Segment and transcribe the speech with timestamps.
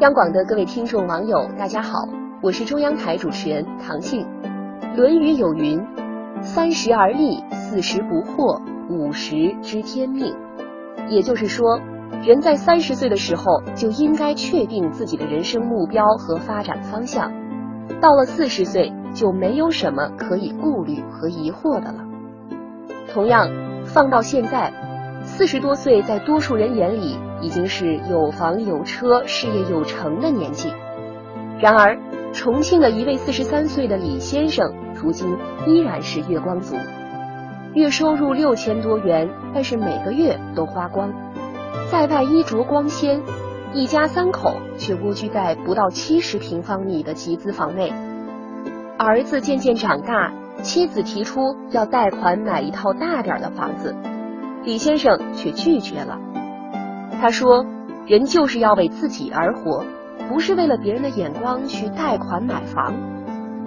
[0.00, 2.08] 央广的各位听众网友，大家好，
[2.42, 4.26] 我是中央台主持人唐静。
[4.96, 5.80] 《论语》有云
[6.42, 8.60] ：“三十而立，四十不惑，
[8.90, 10.34] 五十知天命。”
[11.08, 11.80] 也就是说，
[12.24, 17.32] 人在三十岁的时候就应该确定自己的人生目标和发展方向，
[18.00, 22.04] 到了四十岁就没有什么可以顾虑和疑惑的了。
[23.12, 23.48] 同样，
[23.84, 24.72] 放到现在，
[25.24, 30.72] 四十多岁在多数人眼里已经是有房有车、事业有成的年纪。
[31.60, 31.98] 然而，
[32.32, 35.36] 重庆的一位四十三岁的李先生，如今
[35.66, 36.76] 依然是月光族。
[37.72, 41.12] 月收入六千多元，但是每个月都花光，
[41.90, 43.20] 在外衣着光鲜，
[43.72, 47.92] 一家三口却蜗居在不到七十平方米的集资房内。
[48.96, 53.94] 儿子渐渐长大，妻子提出要贷款买一套大点的房子，
[54.64, 56.18] 李先生却拒绝了。
[57.20, 57.66] 他说
[58.06, 59.84] ：“人就是要为自己而活，
[60.28, 62.94] 不是为了别人的眼光去贷款买房。”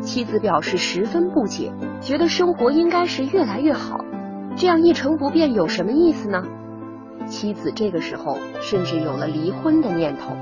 [0.00, 4.04] 妻子表示十分不解，觉得生活应该是越来越好，
[4.56, 6.44] 这样一成不变有什么意思呢？
[7.26, 10.34] 妻子这个时候甚至有了离婚的念头。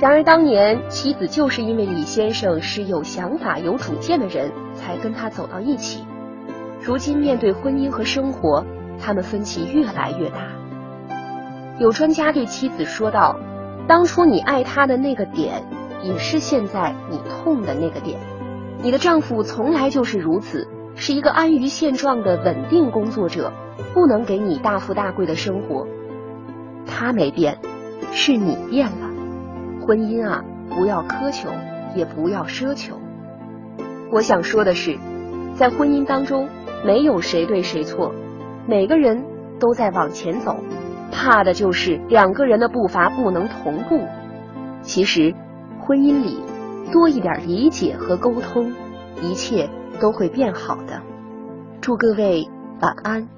[0.00, 6.04] 然而当年妻子就是因为李先生是有想法、有主见的人，才跟他走到一起。
[6.80, 8.64] 如今面对婚姻和生活，
[9.00, 10.38] 他们分歧越来越大。
[11.78, 13.36] 有专家对妻子说道
[13.86, 15.62] ：“当初你爱他的那个点，
[16.02, 18.18] 也是现在你痛的那个点。”
[18.82, 23.52] 你的丈夫从来就是如此，是一个安于现状的稳定工作者，
[23.92, 25.86] 不能给你大富大贵的生活。
[26.86, 27.58] 他没变，
[28.12, 29.10] 是你变了。
[29.84, 31.48] 婚姻啊，不要苛求，
[31.96, 33.00] 也不要奢求。
[34.12, 34.96] 我想说的是，
[35.56, 36.48] 在婚姻当中，
[36.84, 38.14] 没有谁对谁错，
[38.68, 39.24] 每个人
[39.58, 40.54] 都在往前走，
[41.10, 44.06] 怕的就是两个人的步伐不能同步。
[44.82, 45.34] 其实，
[45.80, 46.38] 婚姻里。
[46.90, 48.72] 多一点理解和沟通，
[49.20, 49.68] 一切
[50.00, 51.02] 都会变好的。
[51.82, 52.48] 祝各位
[52.80, 53.37] 晚安。